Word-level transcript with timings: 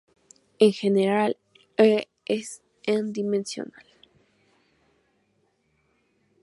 En 0.57 0.71
general, 0.71 1.37
"E" 1.77 2.07
es 2.25 2.63
n-dimensional. 2.87 3.85